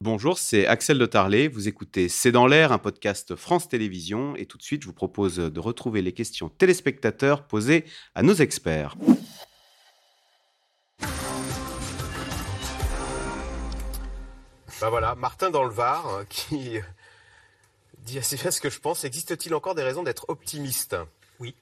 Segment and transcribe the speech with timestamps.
[0.00, 1.48] Bonjour, c'est Axel de Tarlet.
[1.48, 4.36] Vous écoutez C'est dans l'air, un podcast France Télévisions.
[4.36, 8.34] Et tout de suite, je vous propose de retrouver les questions téléspectateurs posées à nos
[8.34, 8.94] experts.
[14.80, 16.78] Ben voilà, Martin dans le Var hein, qui
[18.04, 19.02] dit assez bien ce que je pense.
[19.02, 20.94] Existe-t-il encore des raisons d'être optimiste?
[21.40, 21.56] Oui.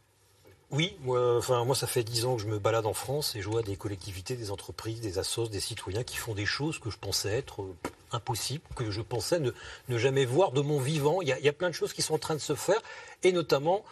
[0.71, 3.41] Oui, moi, enfin, moi ça fait dix ans que je me balade en France et
[3.41, 6.91] je vois des collectivités, des entreprises, des assos, des citoyens qui font des choses que
[6.91, 7.75] je pensais être euh,
[8.13, 9.53] impossibles, que je pensais ne,
[9.99, 11.23] jamais voir de mon vivant.
[11.23, 12.55] Il y, a, il y, a, plein de choses qui sont en train de se
[12.55, 12.81] faire
[13.23, 13.85] et notamment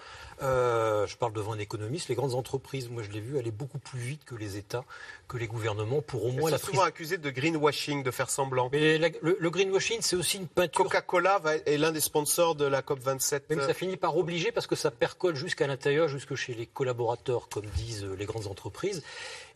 [0.43, 2.09] euh, je parle devant un économiste.
[2.09, 4.85] Les grandes entreprises, moi je l'ai vu, aller beaucoup plus vite que les États,
[5.29, 8.69] que les gouvernements pour au moins Elles sont souvent accusés de greenwashing, de faire semblant.
[8.73, 10.85] Mais le, greenwashing, c'est aussi une peinture.
[10.85, 13.51] Coca-Cola est l'un des sponsors de la COP 27.
[13.51, 17.49] Même ça finit par obliger parce que ça percole jusqu'à l'intérieur, jusque chez les collaborateurs,
[17.49, 19.03] comme disent les grandes entreprises.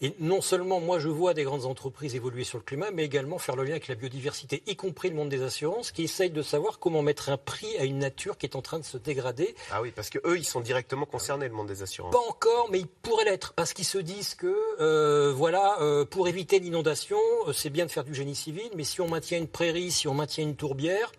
[0.01, 3.39] Et non seulement moi je vois des grandes entreprises évoluer sur le climat, mais également
[3.39, 6.43] faire le lien avec la biodiversité, y compris le monde des assurances, qui essayent de
[6.43, 9.55] savoir comment mettre un prix à une nature qui est en train de se dégrader.
[9.71, 12.13] Ah oui, parce que eux, ils sont directement concernés, le monde des assurances.
[12.13, 16.29] Pas encore, mais ils pourraient l'être, parce qu'ils se disent que, euh, voilà, euh, pour
[16.29, 19.49] éviter l'inondation, euh, c'est bien de faire du génie civil, mais si on maintient une
[19.49, 21.13] prairie, si on maintient une tourbière,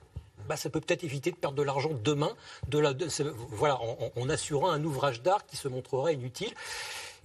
[0.48, 2.36] bah, ça peut peut-être éviter de perdre de l'argent demain,
[2.70, 2.94] de la,
[3.50, 3.80] voilà,
[4.16, 6.52] en assurant un ouvrage d'art qui se montrerait inutile.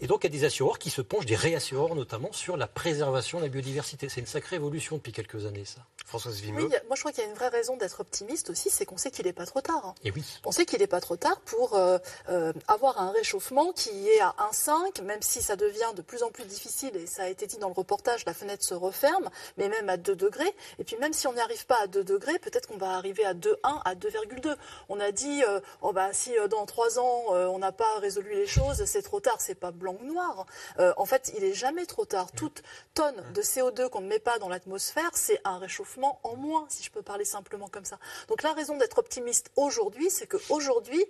[0.01, 2.67] Et donc, il y a des assureurs qui se penchent, des réassureurs notamment, sur la
[2.67, 4.09] préservation de la biodiversité.
[4.09, 5.81] C'est une sacrée évolution depuis quelques années, ça.
[6.05, 6.65] Françoise Vimeux.
[6.65, 8.97] Oui, moi, je crois qu'il y a une vraie raison d'être optimiste aussi, c'est qu'on
[8.97, 9.85] sait qu'il n'est pas trop tard.
[9.85, 9.95] Hein.
[10.05, 10.23] Et oui.
[10.45, 14.21] On sait qu'il n'est pas trop tard pour euh, euh, avoir un réchauffement qui est
[14.21, 17.47] à 1,5, même si ça devient de plus en plus difficile, et ça a été
[17.47, 20.55] dit dans le reportage, la fenêtre se referme, mais même à 2 degrés.
[20.79, 23.25] Et puis, même si on n'y arrive pas à 2 degrés, peut-être qu'on va arriver
[23.25, 24.57] à 2,1, à 2,2.
[24.89, 28.47] On a dit, euh, oh bah, si dans 3 ans, on n'a pas résolu les
[28.47, 30.47] choses, c'est trop tard, c'est pas blanc ou noir.
[30.79, 32.33] Euh, en fait, il n'est jamais trop tard.
[32.33, 32.63] Toute
[32.95, 36.83] tonne de CO2 qu'on ne met pas dans l'atmosphère, c'est un réchauffement en moins, si
[36.83, 37.99] je peux parler simplement comme ça.
[38.29, 41.05] Donc la raison d'être optimiste aujourd'hui, c'est qu'aujourd'hui,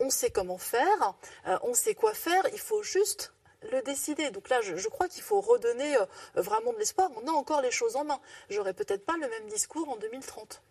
[0.00, 1.14] on sait comment faire,
[1.46, 3.32] euh, on sait quoi faire, il faut juste
[3.72, 4.30] le décider.
[4.30, 6.04] Donc là, je, crois qu'il faut redonner euh,
[6.34, 7.08] vraiment de l'espoir.
[7.22, 8.18] On a encore les choses en main.
[8.50, 10.62] J'aurais peut-être pas le même discours en 2030.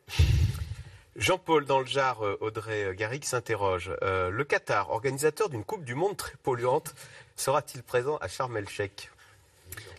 [1.16, 3.90] Jean-Paul dans le Jar, Audrey Garrick s'interroge.
[4.02, 6.94] le Qatar, organisateur d'une Coupe du Monde très polluante,
[7.36, 9.10] sera-t-il présent à Sharm el-Sheikh?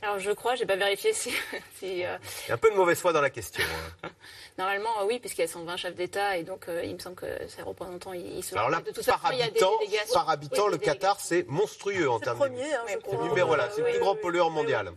[0.03, 1.31] Alors je crois, j'ai pas vérifié si.
[1.31, 3.63] Euh, il y a un peu de mauvaise foi dans la question.
[4.03, 4.09] Hein.
[4.59, 7.17] Normalement, euh, oui, puisqu'il y a 120 chefs d'État et donc euh, il me semble
[7.17, 8.57] que ces représentants, ils, sont.
[8.57, 9.73] Alors là, de par, habitant,
[10.13, 12.39] par habitant, le Qatar, c'est monstrueux en termes.
[12.41, 13.29] C'est le premier, hein, je crois.
[13.29, 14.93] Numéro, c'est le plus grand pollueur mondial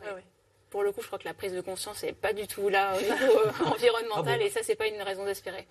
[0.69, 2.95] pour le coup, je crois que la prise de conscience n'est pas du tout là
[2.95, 5.67] au niveau environnemental ah et ça, c'est pas une raison d'espérer.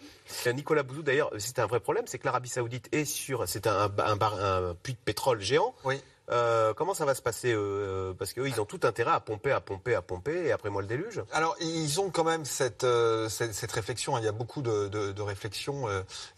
[0.53, 3.93] Nicolas Bouzou, d'ailleurs, c'est un vrai problème, c'est que l'Arabie Saoudite est sur, c'est un,
[3.99, 5.73] un, un, puits de pétrole géant.
[5.85, 6.01] Oui.
[6.31, 9.53] Euh, comment ça va se passer euh, Parce qu'eux, ils ont tout intérêt à pomper,
[9.53, 11.23] à pomper, à pomper, et après moi le déluge.
[11.33, 14.17] Alors, ils ont quand même cette, euh, cette, réflexion.
[14.17, 14.21] Hein.
[14.21, 15.89] Il y a beaucoup de, de, réflexions.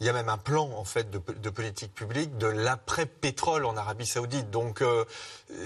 [0.00, 4.06] il y a même un plan, en fait, de, politique publique de l'après-pétrole en Arabie
[4.06, 4.50] Saoudite.
[4.50, 4.82] Donc,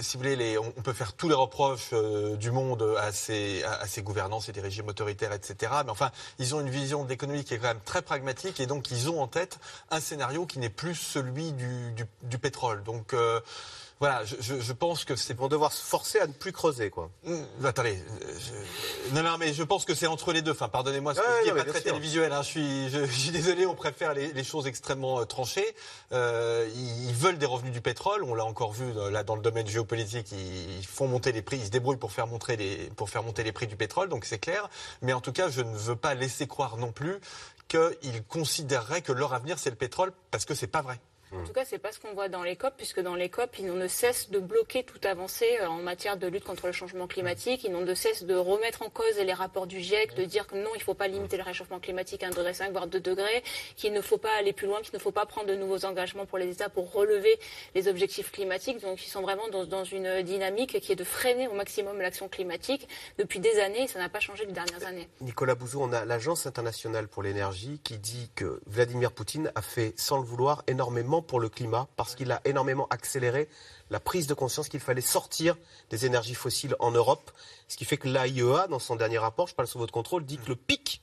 [0.01, 4.01] si vous voulez, on, peut faire tous les reproches du monde à ces, à, ces
[4.01, 5.71] gouvernances et des régimes autoritaires, etc.
[5.85, 8.91] Mais enfin, ils ont une vision d'économie qui est quand même très pragmatique, et donc
[8.91, 9.59] ils ont en tête
[9.91, 12.83] un scénario qui n'est plus celui du, du, du pétrole.
[12.83, 13.13] Donc,
[13.99, 17.09] voilà, je, pense que c'est pour devoir se forcer à ne plus creuser, quoi.
[17.23, 17.97] Mmh, attendez,
[19.13, 20.51] non, non, mais je pense que c'est entre les deux.
[20.51, 22.33] Enfin, pardonnez-moi, ce que je dis pas très télévisuel.
[22.33, 22.41] Hein.
[22.41, 25.75] Je suis, je, suis désolé, on préfère les, choses extrêmement euh, tranchées.
[26.11, 28.23] Euh, ils, veulent des revenus du pétrole.
[28.23, 30.31] On l'a encore vu euh, là dans le domaine géopolitique.
[30.33, 33.43] Ils, font monter les prix, ils se débrouillent pour faire monter les, pour faire monter
[33.43, 34.09] les prix du pétrole.
[34.09, 34.69] Donc c'est clair.
[35.01, 37.19] Mais en tout cas, je ne veux pas laisser croire non plus
[37.67, 40.99] qu'ils considéreraient que leur avenir c'est le pétrole parce que c'est pas vrai.
[41.31, 43.57] En tout cas, c'est pas ce qu'on voit dans les COP, puisque dans les COP,
[43.59, 46.71] ils n'ont de cesse de bloquer toute avancée euh, en matière de lutte contre le
[46.71, 47.63] changement climatique.
[47.63, 50.55] Ils n'ont de cesse de remettre en cause les rapports du GIEC, de dire que
[50.55, 53.43] non, il ne faut pas limiter le réchauffement climatique à 1,5 degré, voire 2 degrés,
[53.75, 56.25] qu'il ne faut pas aller plus loin, qu'il ne faut pas prendre de nouveaux engagements
[56.25, 57.37] pour les États pour relever
[57.73, 58.81] les objectifs climatiques.
[58.81, 62.87] Donc, ils sont vraiment dans, une dynamique qui est de freiner au maximum l'action climatique
[63.17, 65.07] depuis des années, et ça n'a pas changé les dernières années.
[65.21, 69.93] Nicolas Bouzou, on a l'Agence internationale pour l'énergie qui dit que Vladimir Poutine a fait,
[69.97, 73.47] sans le vouloir, énormément pour le climat parce qu'il a énormément accéléré
[73.89, 75.57] la prise de conscience qu'il fallait sortir
[75.89, 77.31] des énergies fossiles en Europe.
[77.67, 80.37] Ce qui fait que l'AIEA, dans son dernier rapport, je parle sous votre contrôle, dit
[80.37, 81.01] que le pic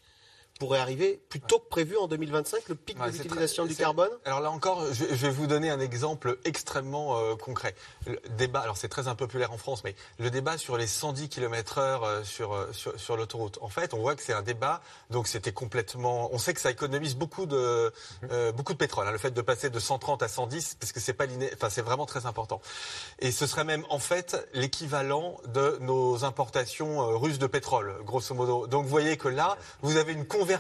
[0.62, 4.11] pourrait arriver plus tôt que prévu en 2025, le pic Ouais, de l'utilisation du carbone?
[4.25, 7.75] Alors là encore, je, je vais vous donner un exemple extrêmement euh, concret.
[8.06, 11.81] Le débat, alors c'est très impopulaire en France, mais le débat sur les 110 km/h
[12.05, 13.59] euh, sur, euh, sur, sur l'autoroute.
[13.61, 16.32] En fait, on voit que c'est un débat, donc c'était complètement.
[16.32, 17.93] On sait que ça économise beaucoup de,
[18.31, 21.00] euh, beaucoup de pétrole, hein, le fait de passer de 130 à 110, parce que
[21.00, 21.50] c'est pas liné...
[21.55, 22.61] enfin, c'est vraiment très important.
[23.19, 28.69] Et ce serait même en fait l'équivalent de nos importations russes de pétrole, grosso modo.
[28.69, 30.52] Donc vous voyez que là, vous avez une convergence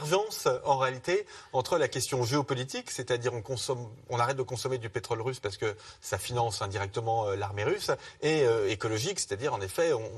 [0.64, 5.20] en réalité entre la question géopolitique, c'est-à-dire on consomme, on arrête de consommer du pétrole
[5.20, 7.90] russe parce que ça finance indirectement euh, l'armée russe,
[8.20, 10.10] et euh, écologique, c'est-à-dire en effet on,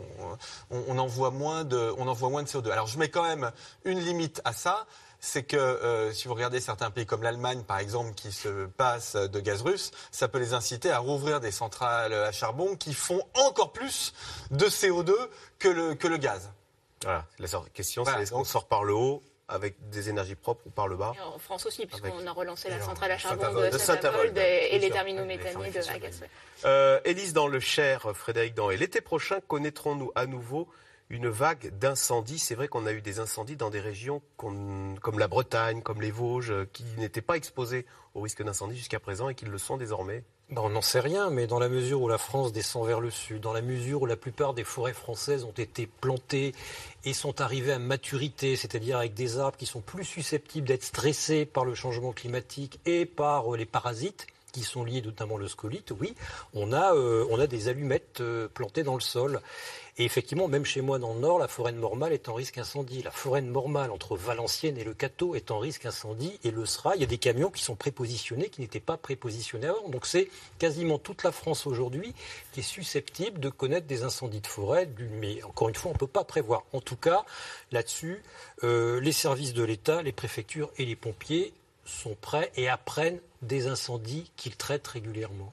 [0.70, 2.70] on, on envoie moins de, on envoie moins de CO2.
[2.70, 3.50] Alors je mets quand même
[3.84, 4.86] une limite à ça
[5.24, 9.16] c'est que euh, si vous regardez certains pays comme l'Allemagne, par exemple, qui se passent
[9.16, 13.22] de gaz russe, ça peut les inciter à rouvrir des centrales à charbon qui font
[13.32, 14.12] encore plus
[14.50, 15.14] de CO2
[15.58, 16.50] que le, que le gaz.
[17.02, 20.66] Voilà, la question Voilà, c'est est-ce qu'on sort par le haut avec des énergies propres
[20.66, 23.42] ou par le bas Et en France aussi, puisqu'on a relancé la centrale à charbon
[23.42, 23.72] Saint-Avold.
[23.72, 26.10] de Saint-Avold, et, les terminaux méthaniers de ouais.
[26.64, 30.68] Euh, Élise, dans le Cher, Frédéric Dans, et l'été prochain, connaîtrons-nous à nouveau
[31.10, 32.38] une vague d'incendies?
[32.38, 36.10] C'est vrai qu'on a eu des incendies dans des régions comme la Bretagne, comme les
[36.10, 40.24] Vosges, qui n'étaient pas exposées au risque d'incendie jusqu'à présent et qui le sont désormais.
[40.50, 43.10] Ben, on n'en sait rien, mais dans la mesure où la France descend vers le
[43.10, 46.54] sud, dans la mesure où la plupart des forêts françaises ont été plantées
[47.06, 51.46] et sont arrivées à maturité, c'est-à-dire avec des arbres qui sont plus susceptibles d'être stressés
[51.46, 55.92] par le changement climatique et par euh, les parasites, qui sont liés notamment le scolite,
[55.98, 56.14] oui,
[56.54, 59.40] on a, euh, des allumettes euh, plantées dans le sol.
[59.96, 62.58] Et effectivement, même chez moi dans le Nord, la forêt de Mormal est en risque
[62.58, 63.02] incendie.
[63.02, 66.66] La forêt de Mormal entre Valenciennes et le Cateau est en risque incendie et le
[66.66, 66.96] sera.
[66.96, 69.88] Il y a des camions qui sont prépositionnés qui n'étaient pas prépositionnés avant.
[69.88, 72.12] Donc c'est quasiment toute la France aujourd'hui
[72.50, 74.88] qui est susceptible de connaître des incendies de forêt.
[75.20, 76.64] Mais encore une fois, on ne peut pas prévoir.
[76.72, 77.24] En tout cas,
[77.70, 78.20] là-dessus,
[78.64, 81.52] euh, les services de l'État, les préfectures et les pompiers
[81.84, 85.52] sont prêts et apprennent des incendies qu'ils traitent régulièrement.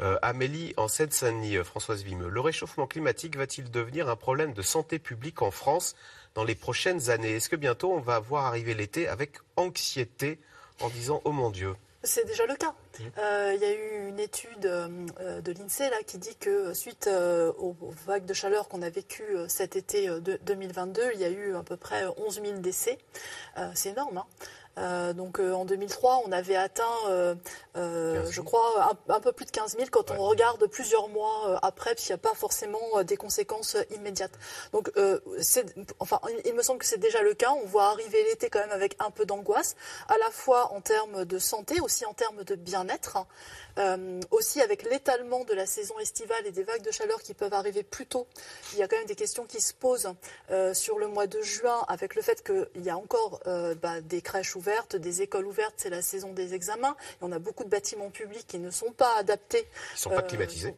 [0.00, 4.62] Euh, Amélie, en Seine-Saint-Denis, euh, Françoise Vimeux, le réchauffement climatique va-t-il devenir un problème de
[4.62, 5.94] santé publique en France
[6.34, 7.32] dans les prochaines années?
[7.32, 10.38] Est-ce que bientôt on va voir arriver l'été avec anxiété
[10.80, 11.74] en disant Oh mon Dieu?
[12.02, 12.74] C'est déjà le cas.
[13.18, 14.88] Euh, Il y a eu une étude euh,
[15.20, 18.82] euh, de l'INSEE là, qui dit que suite euh, aux, aux vagues de chaleur qu'on
[18.82, 22.58] a vécues cet été de- 2022, il y a eu à peu près 11 000
[22.58, 22.98] décès.
[23.74, 24.18] C'est énorme.
[24.18, 24.26] hein.
[24.78, 27.34] Euh, donc euh, en 2003, on avait atteint, euh,
[27.74, 28.26] 15 000.
[28.32, 31.92] je crois, un, un peu plus de 15 000 quand on regarde plusieurs mois après,
[31.94, 34.30] puisqu'il n'y a pas forcément des conséquences immédiates.
[34.72, 34.90] Donc,
[35.98, 37.50] enfin, il- me semble que c'est déjà le cas.
[37.62, 39.74] On voit arriver l'été quand même avec un peu d'angoisse,
[40.08, 42.54] à la fois en termes de santé, aussi en termes de
[42.84, 43.26] bien-être, hein.
[43.78, 47.54] Euh, aussi avec l'étalement de la saison estivale et des vagues de chaleur qui peuvent
[47.54, 48.26] arriver plus tôt.
[48.72, 50.12] Il y a quand même des questions qui se posent
[50.50, 54.00] euh, sur le mois de juin, avec le fait qu'il y a encore euh, bah,
[54.00, 56.96] des crèches ouvertes, des écoles ouvertes, c'est la saison des examens.
[57.12, 60.10] Et on a beaucoup de bâtiments publics qui ne sont pas adaptés Ils ne sont
[60.10, 60.74] pas climatisés.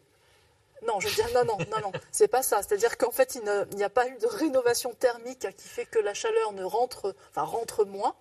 [0.87, 2.63] non, je veux dire, non, non, non, non, c'est pas ça.
[2.63, 6.13] C'est-à-dire qu'en fait, il n'y a pas eu de rénovation thermique qui fait que la
[6.13, 8.15] chaleur ne rentre, enfin, rentre moins.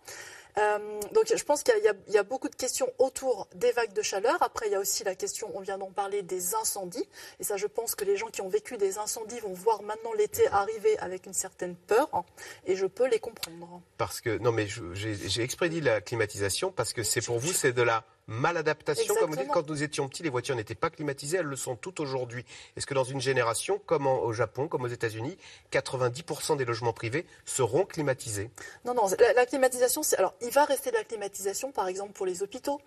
[0.57, 1.73] Euh, donc, je pense qu'il
[2.09, 4.37] y, a- beaucoup de questions autour des vagues de chaleur.
[4.41, 7.07] Après, il y a aussi la question, on vient d'en parler, des incendies.
[7.39, 10.13] Et ça, je pense que les gens qui ont vécu des incendies vont voir maintenant
[10.13, 12.09] l'été arriver avec une certaine peur.
[12.13, 12.23] hein,
[12.65, 13.81] et je peux les comprendre.
[13.97, 17.81] Parce que, non mais j'ai exprès la climatisation parce que c'est pour vous, c'est de
[17.81, 19.13] la maladaptation.
[19.15, 21.75] Comme vous dites, quand nous étions petits, les voitures n'étaient pas climatisées, elles le sont
[21.75, 22.45] toutes aujourd'hui.
[22.75, 25.37] Est-ce que dans une génération, comme en- au Japon, comme aux États-Unis,
[25.71, 28.49] 90% des logements privés seront climatisés?
[28.85, 30.17] Non, non, la, la climatisation, c'est.
[30.17, 32.81] Alors, il va rester de la climatisation, par exemple, pour les hôpitaux,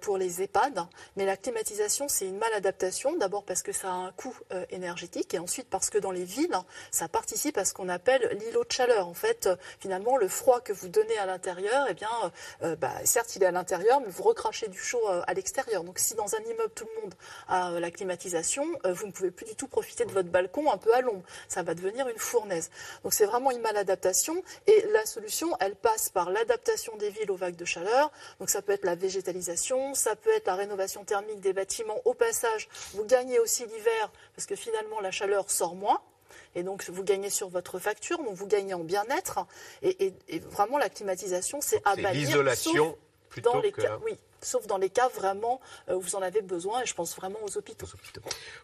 [0.00, 0.86] pour les EHPAD,
[1.16, 5.34] mais la climatisation, c'est une maladaptation, d'abord parce que ça a un coût euh, énergétique,
[5.34, 6.56] et ensuite parce que dans les villes,
[6.90, 9.08] ça participe à ce qu'on appelle l'îlot de chaleur.
[9.08, 12.10] En fait, euh, finalement, le froid que vous donnez à l'intérieur, eh bien,
[12.62, 15.84] euh, bah, certes, il est à l'intérieur, mais vous recrachez du chaud euh, à l'extérieur.
[15.84, 17.14] Donc, si dans un immeuble, tout le monde
[17.48, 20.70] a euh, la climatisation, euh, vous ne pouvez plus du tout profiter de votre balcon
[20.72, 21.22] un peu à l'ombre.
[21.48, 22.70] Ça va devenir une fournaise.
[23.04, 27.36] Donc, c'est vraiment une maladaptation, et la solution, elle passe par l'adaptation des villes aux
[27.36, 28.10] vagues de chaleur.
[28.38, 29.59] Donc, ça peut être la végétalisation,
[29.94, 31.96] ça peut être la rénovation thermique des bâtiments.
[32.04, 36.00] Au passage, vous gagnez aussi l'hiver, parce que finalement, la chaleur sort moins.
[36.54, 39.46] Et donc, vous gagnez sur votre facture, donc vous gagnez en bien-être.
[39.82, 42.12] Et, et- et vraiment, la climatisation, c'est à bannir.
[42.12, 42.98] l'isolation
[43.28, 43.82] plutôt dans les que...
[43.82, 46.94] cas, oui, sauf dans les cas vraiment euh, où vous en avez besoin, et je
[46.94, 47.86] pense vraiment aux hôpitaux.
[47.86, 48.20] aux hôpitaux.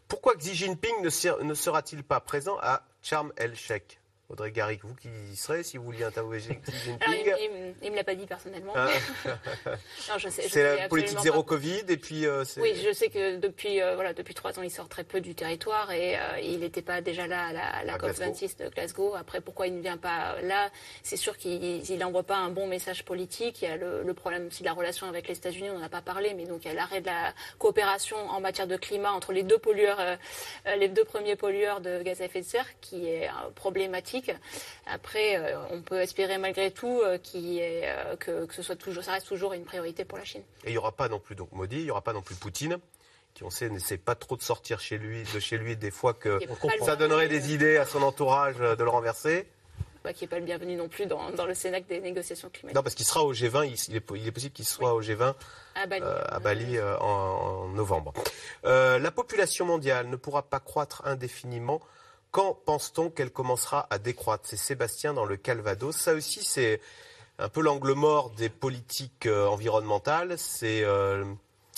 [0.08, 4.00] Pourquoi Xi Jinping ne, ser- ne sera-t-il pas présent à Sharm el-Sheikh?
[4.28, 7.90] Audrey Garrick, vous qui y serez si vous vouliez Xi Jinping Alors, il, il- il
[7.92, 8.72] me l'a pas dit personnellement.
[8.74, 8.88] Ah.
[10.30, 11.50] C'est la politique zéro pas.
[11.50, 14.70] Covid et puis euh, Oui, je sais que depuis euh, voilà depuis trois ans, il
[14.70, 17.84] sort très peu du territoire et euh, il n'était pas déjà là à la, à
[17.84, 18.24] la À COP Glasgow.
[18.32, 19.14] 26 de Glasgow.
[19.14, 20.70] Après, pourquoi il ne vient pas là?
[21.04, 23.62] C'est sûr qu'il n'envoie pas un bon message politique.
[23.62, 25.84] Il y a le, le problème aussi de la relation avec les États-Unis, on n'en
[25.84, 28.76] a pas parlé, mais donc il y a l'arrêt de la coopération en matière de
[28.76, 30.00] climat entre les deux pollueurs,
[30.78, 33.50] les deux premiers pollueurs de gaz à effet de serre, qui est euh,
[34.86, 39.02] Après, euh, on peut espérer malgré tout euh, ait, euh, que, que ce soit toujours,
[39.04, 40.42] ça reste toujours une priorité pour la Chine.
[40.64, 42.34] Et il n'y aura pas non plus donc Modi, il n'y aura pas non plus
[42.34, 42.78] Poutine,
[43.34, 46.14] qui on sait n'essaie pas trop de sortir chez lui, de chez lui des fois
[46.14, 46.38] que
[46.84, 49.46] ça donnerait des idées à son entourage de le renverser.
[50.04, 52.76] bah, qui n'est pas le bienvenu non plus dans, dans le Cénacle des négociations climatiques.
[52.76, 55.02] Non, parce qu'il sera au G20, il, il est, il est possible qu'il soit au
[55.02, 55.34] G20
[55.74, 56.02] à Bali.
[56.04, 57.04] euh, à Bali euh, en,
[57.64, 58.12] en novembre.
[58.64, 61.80] Euh, la population mondiale ne pourra pas croître indéfiniment.
[62.30, 64.44] Quand pense-t-on qu'elle commencera à décroître?
[64.46, 65.96] C'est Sébastien dans le Calvados.
[65.96, 66.80] Ça aussi, c'est
[67.38, 70.38] un peu l'angle mort des politiques euh, environnementales.
[70.38, 71.24] C'est euh,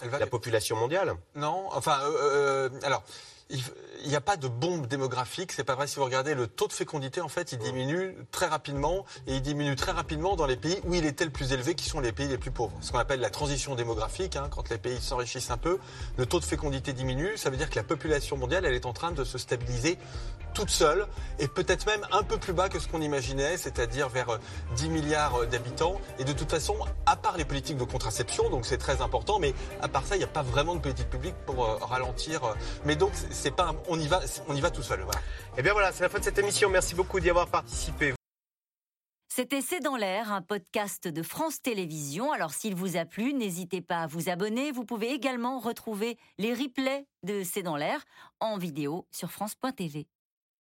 [0.02, 1.14] la population mondiale.
[1.34, 3.02] Non, enfin, euh, alors,
[3.50, 5.52] il n'y a pas de bombe démographique.
[5.52, 5.86] C'est pas vrai.
[5.86, 9.42] Si vous regardez le taux de fécondité, en fait, il diminue très rapidement et il
[9.42, 12.12] diminue très rapidement dans les pays où il était le plus élevé, qui sont les
[12.12, 12.76] pays les plus pauvres.
[12.80, 14.36] Ce qu'on appelle la transition démographique.
[14.36, 15.78] hein, quand les pays s'enrichissent un peu,
[16.16, 17.36] le taux de fécondité diminue.
[17.36, 19.98] Ça veut dire que la population mondiale, elle est en train de se stabiliser
[20.58, 21.06] toute seule
[21.38, 24.38] et peut-être même un peu plus bas que ce qu'on imaginait, c'est-à-dire vers euh,
[24.74, 26.00] 10 milliards euh, d'habitants.
[26.18, 26.74] Et de toute façon,
[27.06, 30.18] à part les politiques de contraception, donc c'est très important, mais à part ça, il
[30.18, 32.42] n'y a pas vraiment de politique publique pour euh, ralentir.
[32.42, 32.54] euh.
[32.84, 35.00] Mais donc, c'est- pas, on y va, on y va tout seul.
[35.02, 35.20] Voilà.
[35.56, 36.68] Eh bien voilà, c'est la fin de cette émission.
[36.70, 38.14] Merci beaucoup d'y avoir participé.
[39.32, 42.32] C'était C'est dans l'air, un podcast de France Télévisions.
[42.32, 44.72] Alors s'il vous a plu, n'hésitez pas à vous abonner.
[44.72, 48.02] Vous pouvez également retrouver les replays de C'est dans l'air
[48.40, 50.08] en vidéo sur France.tv.